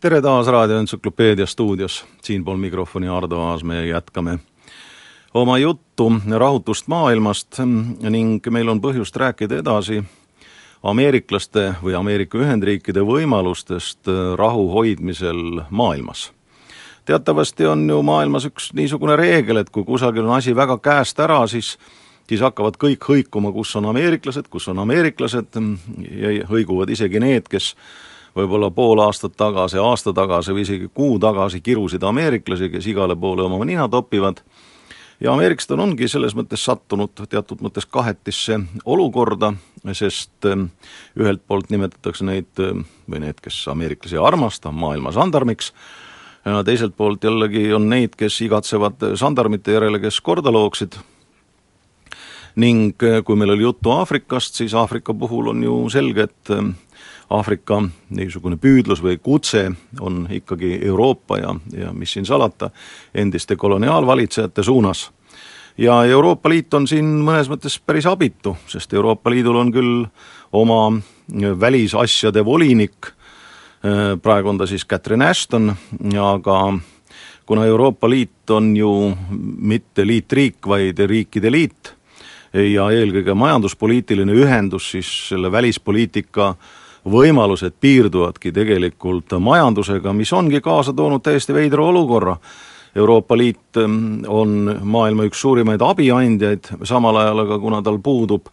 [0.00, 4.38] tere taas Raadio Entsüklopeedia stuudios, siinpool mikrofoni Ardo Aas, me jätkame
[5.34, 7.58] oma juttu rahutust maailmast
[8.10, 10.02] ning meil on põhjust rääkida edasi
[10.82, 16.32] ameeriklaste või Ameerika Ühendriikide võimalustest rahu hoidmisel maailmas.
[17.04, 21.46] teatavasti on ju maailmas üks niisugune reegel, et kui kusagil on asi väga käest ära,
[21.46, 21.78] siis
[22.28, 25.58] siis hakkavad kõik hõikuma, kus on ameeriklased, kus on ameeriklased
[26.10, 27.74] ja hõiguvad isegi need, kes
[28.36, 33.46] võib-olla pool aastat tagasi, aasta tagasi või isegi kuu tagasi kirusid ameeriklasi, kes igale poole
[33.46, 34.42] oma nina topivad,
[35.20, 39.52] ja ameeriklased ongi selles mõttes sattunud teatud mõttes kahetisse olukorda,
[39.92, 40.68] sest ähm,
[41.18, 45.72] ühelt poolt nimetatakse neid ähm, või need, kes ameeriklasi ei armasta, maailma sandarmiks,
[46.64, 50.96] teiselt poolt jällegi on neid, kes igatsevad sandarmite järele, kes korda looksid,
[52.58, 56.74] ning äh, kui meil oli juttu Aafrikast, siis Aafrika puhul on ju selge, et ähm,
[57.30, 57.82] Aafrika
[58.16, 59.68] niisugune püüdlus või kutse
[60.00, 62.70] on ikkagi Euroopa ja, ja mis siin salata,
[63.14, 65.10] endiste koloniaalvalitsejate suunas.
[65.78, 70.06] ja Euroopa Liit on siin mõnes mõttes päris abitu, sest Euroopa Liidul on küll
[70.52, 71.00] oma
[71.60, 73.12] välisasjade volinik,
[74.22, 75.74] praegu on ta siis Catherine Ashton,
[76.18, 76.78] aga
[77.46, 79.14] kuna Euroopa Liit on ju
[79.60, 81.97] mitte liitriik, vaid riikide liit
[82.52, 86.54] ja eelkõige majanduspoliitiline ühendus, siis selle välispoliitika
[87.08, 92.36] võimalused piirduvadki tegelikult majandusega, mis ongi kaasa toonud täiesti veidra olukorra.
[92.96, 98.48] Euroopa Liit ähm, on maailma üks suurimaid abiandjaid, samal ajal aga kuna tal puudub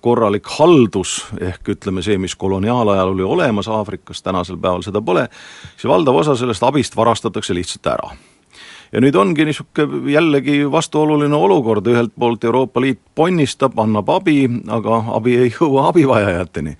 [0.00, 5.26] korralik haldus, ehk ütleme see, mis koloniaalajal oli olemas Aafrikas, tänasel päeval seda pole,
[5.74, 8.08] siis valdav osa sellest abist varastatakse lihtsalt ära
[8.92, 15.02] ja nüüd ongi niisugune jällegi vastuoluline olukord, ühelt poolt Euroopa Liit ponnistab, annab abi, aga
[15.16, 16.76] abi ei jõua abivajajateni.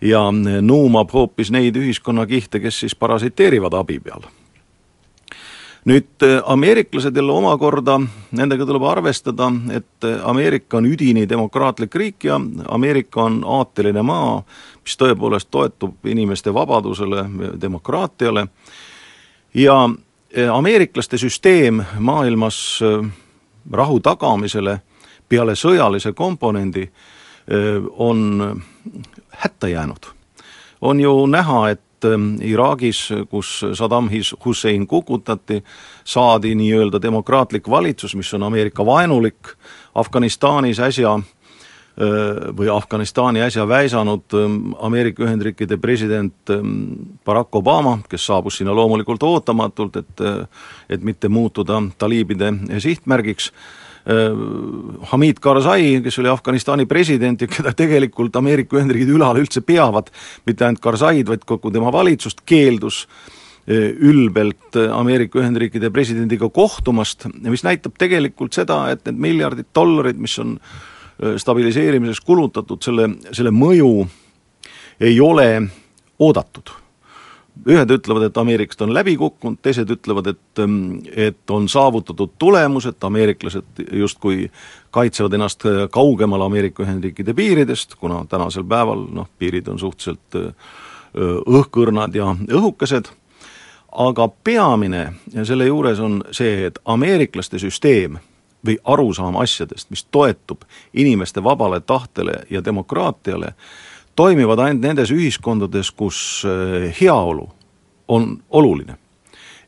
[0.00, 4.24] Ja nuumab hoopis neid ühiskonnakihte, kes siis parasiteerivad abi peal.
[5.88, 7.94] Nüüd äh, ameeriklased jälle omakorda,
[8.36, 12.36] nendega tuleb arvestada, et äh, Ameerika on üdini demokraatlik riik ja
[12.68, 14.42] Ameerika on aateline maa,
[14.84, 17.24] mis tõepoolest toetub inimeste vabadusele,
[17.60, 18.46] demokraatiale.
[19.54, 19.88] Ja
[20.52, 22.80] ameeriklaste süsteem maailmas
[23.72, 24.80] rahu tagamisele
[25.28, 26.84] peale sõjalise komponendi
[27.90, 28.62] on
[29.30, 30.06] hätta jäänud.
[30.80, 31.80] on ju näha, et
[32.40, 34.08] Iraagis, kus Saddam
[34.44, 35.64] Hussein kukutati,
[36.04, 39.48] saadi nii-öelda demokraatlik valitsus, mis on Ameerika vaenulik,
[39.94, 41.39] Afganistanis äsja äh,
[42.56, 49.22] või Afganistani äsja väisanud ähm, Ameerika Ühendriikide president ähm, Barack Obama, kes saabus sinna loomulikult
[49.22, 50.46] ootamatult, et äh,
[50.88, 53.50] et mitte muutuda taliibide sihtmärgiks,
[54.08, 54.32] Äh,
[55.12, 60.08] Hamid Karzai, kes oli Afganistani president ja keda tegelikult Ameerika Ühendriigid ülal üldse peavad,
[60.48, 63.02] mitte ainult Karzaid, vaid kogu tema valitsust, keeldus
[63.68, 70.16] äh, ülbelt äh, Ameerika Ühendriikide presidendiga kohtumast, mis näitab tegelikult seda, et need miljardid dollarid,
[70.16, 70.56] mis on
[71.36, 74.06] stabiliseerimiseks kulutatud, selle, selle mõju
[75.00, 75.48] ei ole
[76.18, 76.72] oodatud.
[77.68, 80.62] Ühed ütlevad, et ameeriklased on läbi kukkunud, teised ütlevad, et,
[81.12, 84.46] et on saavutatud tulemus, et ameeriklased justkui
[84.94, 90.40] kaitsevad ennast kaugemal Ameerika Ühendriikide piiridest, kuna tänasel päeval noh, piirid on suhteliselt
[91.58, 93.10] õhkõrnad ja õhukesed,
[93.92, 95.04] aga peamine
[95.42, 98.20] selle juures on see, et ameeriklaste süsteem
[98.66, 103.54] või arusaam asjadest, mis toetub inimeste vabale tahtele ja demokraatiale,
[104.16, 107.48] toimivad ainult nendes ühiskondades, kus äh, heaolu
[108.08, 108.96] on oluline.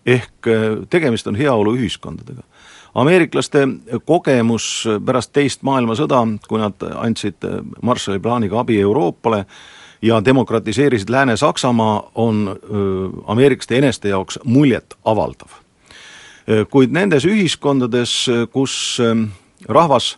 [0.06, 2.42] ehk äh, tegemist on heaoluühiskondadega.
[2.94, 3.68] ameeriklaste
[4.04, 9.46] kogemus pärast teist maailmasõda, kui nad andsid äh, Marshalli plaaniga abi Euroopale
[10.02, 12.56] ja demokratiseerisid Lääne-Saksamaa, on
[13.26, 15.62] ameeriklaste eneste jaoks muljetavaldav.
[16.70, 18.98] Kuid nendes ühiskondades, kus
[19.68, 20.16] rahvas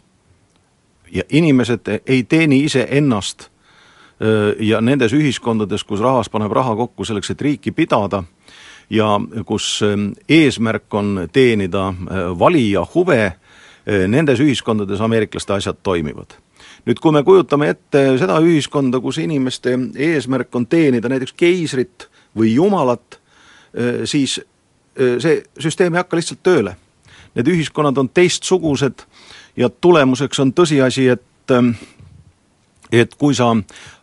[1.12, 3.48] ja inimesed ei teeni iseennast
[4.58, 8.22] ja nendes ühiskondades, kus rahvas paneb raha kokku selleks, et riiki pidada,
[8.90, 9.80] ja kus
[10.28, 11.92] eesmärk on teenida
[12.38, 13.32] valija huve,
[14.08, 16.40] nendes ühiskondades ameeriklaste asjad toimivad.
[16.84, 22.54] nüüd, kui me kujutame ette seda ühiskonda, kus inimeste eesmärk on teenida näiteks keisrit või
[22.54, 23.20] jumalat,
[24.04, 24.40] siis
[24.94, 26.76] see süsteem ei hakka lihtsalt tööle.
[27.34, 29.06] Need ühiskonnad on teistsugused
[29.56, 31.22] ja tulemuseks on tõsiasi, et
[32.94, 33.50] et kui sa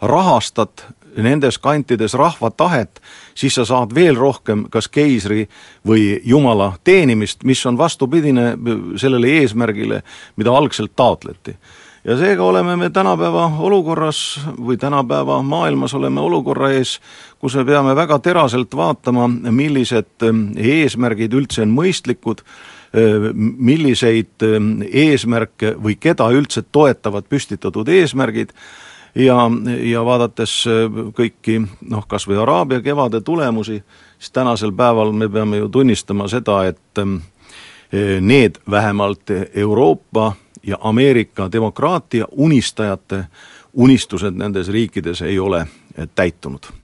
[0.01, 0.83] rahastad
[1.17, 3.01] nendes kantides rahva tahet,
[3.35, 5.47] siis sa saad veel rohkem kas keisri
[5.87, 8.53] või jumala teenimist, mis on vastupidine
[8.99, 10.01] sellele eesmärgile,
[10.35, 11.55] mida algselt taotleti.
[12.03, 16.99] Ja seega oleme me tänapäeva olukorras või tänapäeva maailmas oleme olukorra ees,
[17.39, 20.25] kus me peame väga teraselt vaatama, millised
[20.57, 22.41] eesmärgid üldse on mõistlikud,
[23.41, 24.43] milliseid
[24.91, 28.51] eesmärke või keda üldse toetavad püstitatud eesmärgid.
[29.15, 29.35] Ja,
[29.83, 30.53] ja vaadates
[31.15, 33.81] kõiki noh, kas või Araabia kevade tulemusi,
[34.15, 37.01] siis tänasel päeval me peame ju tunnistama seda, et
[38.23, 40.31] need vähemalt Euroopa
[40.63, 43.25] ja Ameerika demokraatia unistajate
[43.73, 45.67] unistused nendes riikides ei ole
[46.15, 46.81] täitunud